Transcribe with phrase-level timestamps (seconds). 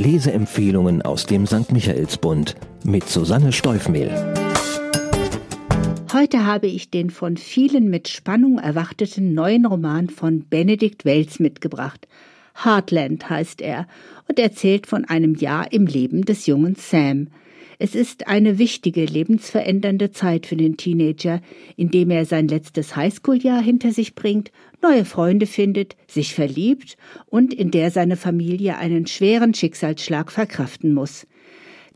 [0.00, 1.72] Leseempfehlungen aus dem St.
[1.72, 4.10] Michaelsbund mit Susanne Steufmehl.
[6.14, 12.08] Heute habe ich den von vielen mit Spannung erwarteten neuen Roman von Benedikt Welz mitgebracht.
[12.64, 13.86] Heartland heißt er
[14.26, 17.28] und erzählt von einem Jahr im Leben des jungen Sam.
[17.82, 21.40] Es ist eine wichtige, lebensverändernde Zeit für den Teenager,
[21.78, 27.54] in dem er sein letztes Highschool-Jahr hinter sich bringt, neue Freunde findet, sich verliebt und
[27.54, 31.26] in der seine Familie einen schweren Schicksalsschlag verkraften muss.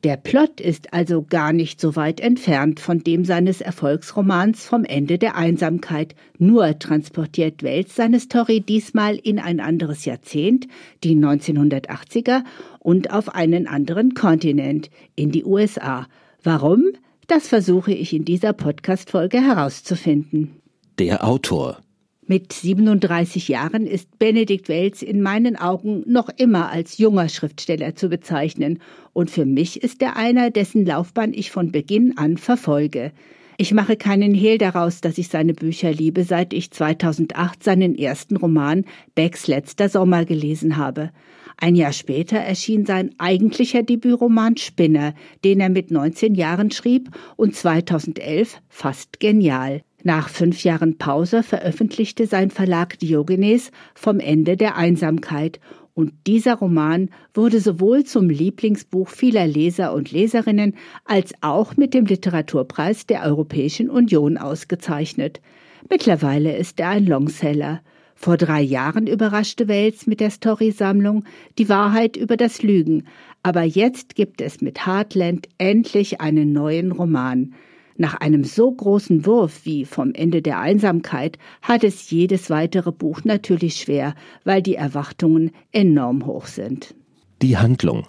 [0.04, 5.16] Der Plot ist also gar nicht so weit entfernt von dem seines Erfolgsromans vom Ende
[5.16, 6.14] der Einsamkeit.
[6.36, 10.66] Nur transportiert Wells seine Story diesmal in ein anderes Jahrzehnt,
[11.04, 12.44] die 1980er,
[12.80, 16.06] und auf einen anderen Kontinent, in die USA.
[16.42, 16.84] Warum?
[17.26, 20.60] Das versuche ich in dieser Podcast-Folge herauszufinden.
[20.98, 21.78] Der Autor
[22.26, 28.08] mit 37 Jahren ist Benedikt Welz in meinen Augen noch immer als junger Schriftsteller zu
[28.08, 28.80] bezeichnen,
[29.12, 33.12] und für mich ist er einer, dessen Laufbahn ich von Beginn an verfolge.
[33.56, 38.36] Ich mache keinen Hehl daraus, dass ich seine Bücher liebe, seit ich 2008 seinen ersten
[38.36, 41.10] Roman Becks letzter Sommer gelesen habe.
[41.56, 47.54] Ein Jahr später erschien sein eigentlicher Debütroman Spinner, den er mit 19 Jahren schrieb und
[47.54, 49.82] 2011 fast genial.
[50.06, 55.58] Nach fünf Jahren Pause veröffentlichte sein Verlag Diogenes vom Ende der Einsamkeit
[55.94, 60.74] und dieser Roman wurde sowohl zum Lieblingsbuch vieler Leser und Leserinnen
[61.06, 65.40] als auch mit dem Literaturpreis der Europäischen Union ausgezeichnet.
[65.88, 67.80] Mittlerweile ist er ein Longseller.
[68.14, 71.24] Vor drei Jahren überraschte Wales mit der Storysammlung
[71.56, 73.04] Die Wahrheit über das Lügen,
[73.42, 77.54] aber jetzt gibt es mit Heartland endlich einen neuen Roman.
[77.96, 83.22] Nach einem so großen Wurf wie vom Ende der Einsamkeit hat es jedes weitere Buch
[83.24, 86.94] natürlich schwer, weil die Erwartungen enorm hoch sind.
[87.40, 88.06] Die Handlung.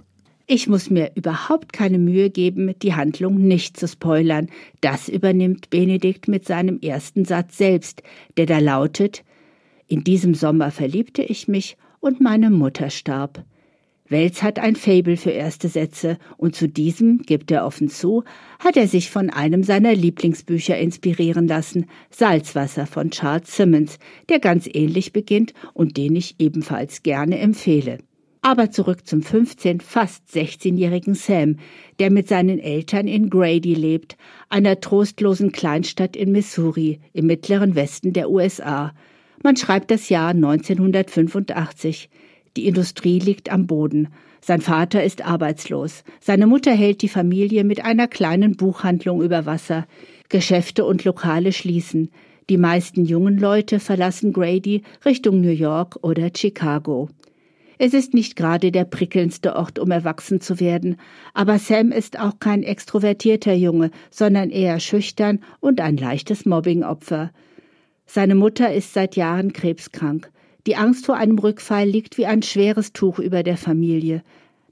[0.48, 4.48] Ich muss mir überhaupt keine Mühe geben, die Handlung nicht zu spoilern.
[4.82, 8.04] Das übernimmt Benedikt mit seinem ersten Satz selbst,
[8.38, 9.24] der da lautet
[9.88, 13.44] In diesem Sommer verliebte ich mich und meine Mutter starb.
[14.08, 18.24] Welz hat ein Fabel für erste Sätze, und zu diesem, gibt er offen zu,
[18.60, 23.98] hat er sich von einem seiner Lieblingsbücher inspirieren lassen, Salzwasser von Charles Simmons,
[24.30, 27.98] der ganz ähnlich beginnt und den ich ebenfalls gerne empfehle.
[28.44, 31.58] Aber zurück zum 15, fast 16-jährigen Sam,
[31.98, 34.18] der mit seinen Eltern in Grady lebt,
[34.50, 38.94] einer trostlosen Kleinstadt in Missouri, im mittleren Westen der USA.
[39.42, 42.12] Man schreibt das Jahr 1985.
[42.58, 44.08] Die Industrie liegt am Boden.
[44.40, 46.04] Sein Vater ist arbeitslos.
[46.22, 49.88] Seine Mutter hält die Familie mit einer kleinen Buchhandlung über Wasser.
[50.30, 52.12] Geschäfte und Lokale schließen.
[52.50, 57.10] Die meisten jungen Leute verlassen Grady Richtung New York oder Chicago.
[57.78, 60.96] Es ist nicht gerade der prickelndste Ort, um erwachsen zu werden,
[61.34, 67.32] aber Sam ist auch kein extrovertierter Junge, sondern eher schüchtern und ein leichtes Mobbingopfer.
[68.06, 70.32] Seine Mutter ist seit Jahren krebskrank.
[70.68, 74.24] Die Angst vor einem Rückfall liegt wie ein schweres Tuch über der Familie.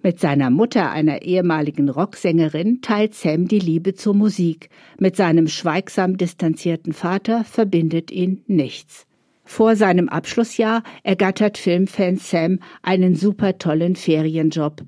[0.02, 4.70] Mit seiner Mutter, einer ehemaligen Rocksängerin, teilt Sam die Liebe zur Musik.
[5.00, 9.06] Mit seinem schweigsam distanzierten Vater verbindet ihn nichts.
[9.46, 14.82] Vor seinem Abschlussjahr ergattert Filmfan Sam einen super tollen Ferienjob.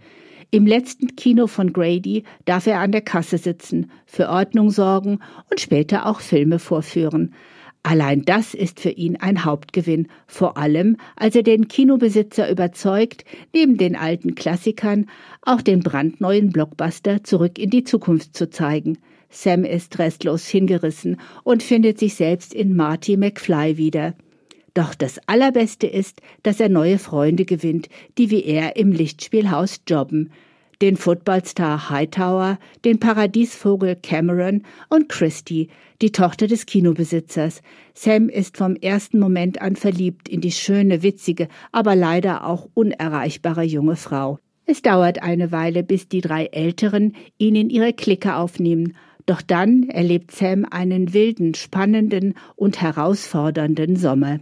[0.50, 5.20] Im letzten Kino von Grady darf er an der Kasse sitzen, für Ordnung sorgen
[5.52, 7.36] und später auch Filme vorführen.
[7.88, 13.78] Allein das ist für ihn ein Hauptgewinn, vor allem als er den Kinobesitzer überzeugt, neben
[13.78, 15.06] den alten Klassikern
[15.44, 18.98] auch den brandneuen Blockbuster zurück in die Zukunft zu zeigen.
[19.30, 24.16] Sam ist restlos hingerissen und findet sich selbst in Marty McFly wieder.
[24.74, 30.32] Doch das Allerbeste ist, dass er neue Freunde gewinnt, die wie er im Lichtspielhaus jobben
[30.82, 35.70] den Footballstar Hightower, den Paradiesvogel Cameron und Christy,
[36.02, 37.62] die Tochter des Kinobesitzers.
[37.94, 43.64] Sam ist vom ersten Moment an verliebt in die schöne, witzige, aber leider auch unerreichbare
[43.64, 44.40] junge Frau.
[44.66, 48.96] Es dauert eine Weile, bis die drei Älteren ihn in ihre Clique aufnehmen,
[49.26, 54.40] doch dann erlebt Sam einen wilden, spannenden und herausfordernden Sommer.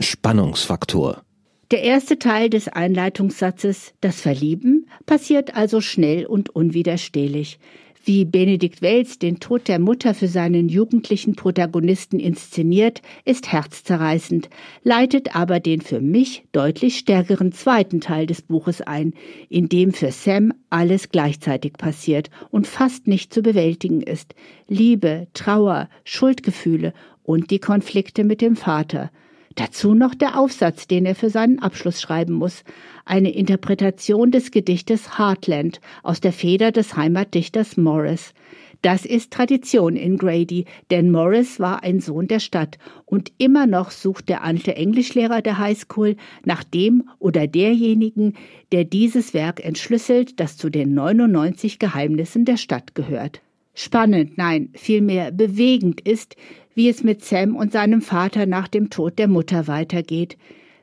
[0.00, 1.22] Spannungsfaktor
[1.70, 7.58] der erste Teil des Einleitungssatzes, das Verlieben, passiert also schnell und unwiderstehlich.
[8.06, 14.50] Wie Benedikt Wells den Tod der Mutter für seinen jugendlichen Protagonisten inszeniert, ist herzzerreißend,
[14.82, 19.14] leitet aber den für mich deutlich stärkeren zweiten Teil des Buches ein,
[19.48, 24.34] in dem für Sam alles gleichzeitig passiert und fast nicht zu bewältigen ist.
[24.68, 29.10] Liebe, Trauer, Schuldgefühle und die Konflikte mit dem Vater–
[29.56, 32.64] Dazu noch der Aufsatz, den er für seinen Abschluss schreiben muss.
[33.04, 38.34] Eine Interpretation des Gedichtes Heartland aus der Feder des Heimatdichters Morris.
[38.82, 43.90] Das ist Tradition in Grady, denn Morris war ein Sohn der Stadt und immer noch
[43.90, 48.34] sucht der alte Englischlehrer der Highschool nach dem oder derjenigen,
[48.72, 53.40] der dieses Werk entschlüsselt, das zu den 99 Geheimnissen der Stadt gehört.
[53.72, 56.36] Spannend, nein, vielmehr bewegend ist,
[56.74, 60.36] wie es mit Sam und seinem Vater nach dem Tod der Mutter weitergeht.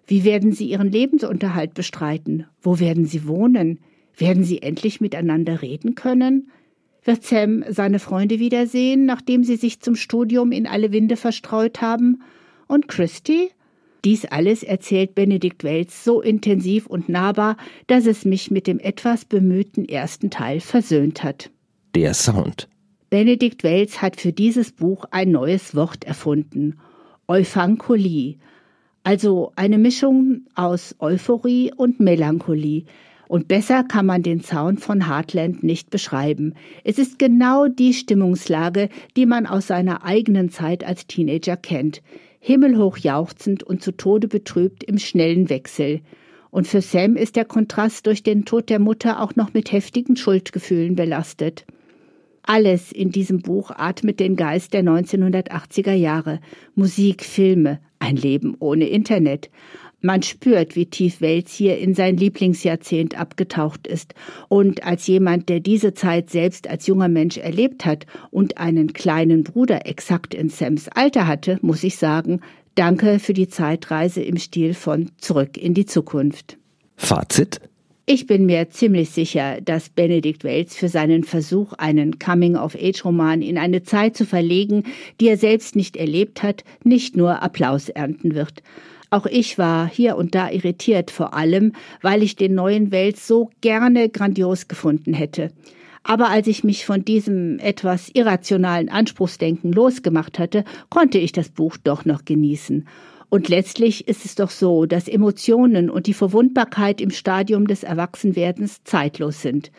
[0.08, 2.46] Wie werden sie ihren Lebensunterhalt bestreiten?
[2.62, 3.80] Wo werden sie wohnen?
[4.18, 6.52] Werden sie endlich miteinander reden können?
[7.04, 12.22] Wird Sam seine Freunde wiedersehen, nachdem sie sich zum Studium in alle Winde verstreut haben?
[12.68, 13.50] Und Christy?
[14.04, 19.26] Dies alles erzählt Benedikt Welz so intensiv und nahbar, dass es mich mit dem etwas
[19.26, 21.52] bemühten ersten Teil versöhnt hat.
[21.96, 22.68] Der Sound.
[23.12, 26.78] Benedikt Welz hat für dieses Buch ein neues Wort erfunden.
[27.28, 28.38] Euphankolie.
[29.04, 32.86] Also eine Mischung aus Euphorie und Melancholie,
[33.28, 36.54] und besser kann man den Sound von Heartland nicht beschreiben.
[36.86, 38.88] Es ist genau die Stimmungslage,
[39.18, 42.02] die man aus seiner eigenen Zeit als Teenager kennt.
[42.40, 46.00] Himmelhoch jauchzend und zu Tode betrübt im schnellen Wechsel.
[46.50, 50.16] Und für Sam ist der Kontrast durch den Tod der Mutter auch noch mit heftigen
[50.16, 51.66] Schuldgefühlen belastet.
[52.44, 56.40] Alles in diesem Buch atmet den Geist der 1980er Jahre.
[56.76, 59.50] Musik, Filme, ein Leben ohne Internet.
[60.04, 64.16] Man spürt, wie tief Welz hier in sein Lieblingsjahrzehnt abgetaucht ist.
[64.50, 69.44] Und als jemand, der diese Zeit selbst als junger Mensch erlebt hat und einen kleinen
[69.44, 72.42] Bruder exakt in Sams Alter hatte, muss ich sagen,
[72.74, 76.58] danke für die Zeitreise im Stil von Zurück in die Zukunft.
[76.96, 77.62] Fazit?
[78.14, 83.84] Ich bin mir ziemlich sicher, dass Benedikt Welz für seinen Versuch, einen Coming-of-Age-Roman in eine
[83.84, 84.84] Zeit zu verlegen,
[85.22, 88.64] die er selbst nicht erlebt hat, nicht nur Applaus ernten wird.
[89.12, 91.72] Auch ich war hier und da irritiert, vor allem,
[92.02, 95.54] weil ich den neuen Welt so gerne grandios gefunden hätte.
[96.04, 101.78] Aber als ich mich von diesem etwas irrationalen Anspruchsdenken losgemacht hatte, konnte ich das Buch
[101.82, 102.86] doch noch genießen.
[103.32, 108.84] Und letztlich ist es doch so, dass Emotionen und die Verwundbarkeit im Stadium des Erwachsenwerdens
[108.84, 109.72] zeitlos sind.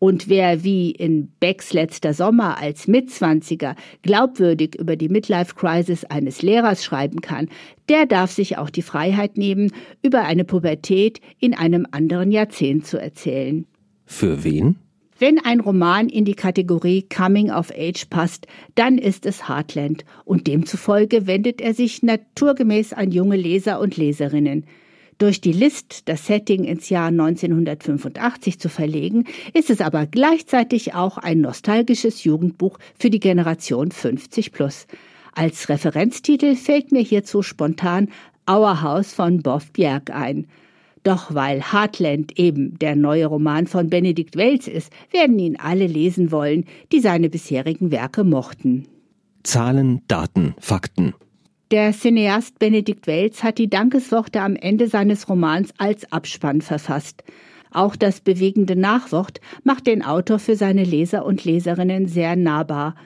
[0.00, 6.42] Und wer wie in Becks letzter Sommer als Mitzwanziger glaubwürdig über die Midlife Crisis eines
[6.42, 7.48] Lehrers schreiben kann,
[7.88, 9.70] der darf sich auch die Freiheit nehmen,
[10.02, 13.66] über eine Pubertät in einem anderen Jahrzehnt zu erzählen.
[14.04, 14.80] Für wen?
[15.18, 20.46] Wenn ein Roman in die Kategorie Coming of Age passt, dann ist es Heartland und
[20.46, 24.66] demzufolge wendet er sich naturgemäß an junge Leser und Leserinnen.
[25.16, 29.24] Durch die List das Setting ins Jahr 1985 zu verlegen,
[29.54, 34.86] ist es aber gleichzeitig auch ein nostalgisches Jugendbuch für die Generation 50 plus.
[35.32, 38.10] Als Referenztitel fällt mir hierzu spontan
[38.50, 40.46] Our House von Boff Bjerg ein.
[41.06, 46.32] Doch weil Heartland eben der neue Roman von Benedikt Welz ist, werden ihn alle lesen
[46.32, 48.88] wollen, die seine bisherigen Werke mochten.
[49.44, 51.14] Zahlen, Daten, Fakten.
[51.70, 57.22] Der Cineast Benedikt Welz hat die Dankesworte am Ende seines Romans als Abspann verfasst.
[57.70, 62.96] Auch das bewegende Nachwort macht den Autor für seine Leser und Leserinnen sehr nahbar.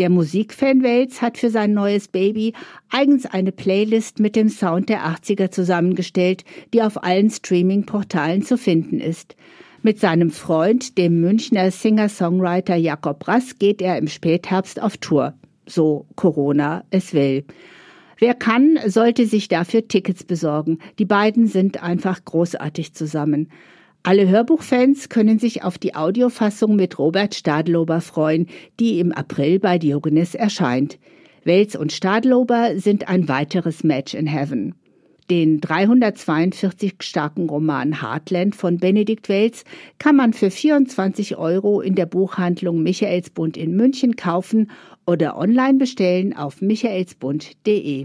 [0.00, 2.52] Der Musikfan Welz hat für sein neues Baby
[2.90, 8.98] eigens eine Playlist mit dem Sound der 80er zusammengestellt, die auf allen Streaming-Portalen zu finden
[8.98, 9.36] ist.
[9.82, 15.34] Mit seinem Freund, dem Münchner Singer-Songwriter Jakob Rass, geht er im Spätherbst auf Tour.
[15.64, 17.44] So Corona es will.
[18.18, 20.78] Wer kann, sollte sich dafür Tickets besorgen.
[20.98, 23.48] Die beiden sind einfach großartig zusammen.
[24.06, 29.78] Alle Hörbuchfans können sich auf die Audiofassung mit Robert Stadlober freuen, die im April bei
[29.78, 30.98] Diogenes erscheint.
[31.44, 34.74] Wels und Stadlober sind ein weiteres Match in Heaven.
[35.30, 39.64] Den 342 starken Roman Heartland von Benedikt Welz
[39.98, 44.70] kann man für 24 Euro in der Buchhandlung Michaelsbund in München kaufen
[45.06, 48.04] oder online bestellen auf michaelsbund.de.